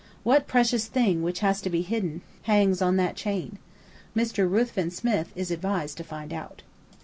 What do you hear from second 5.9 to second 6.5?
to find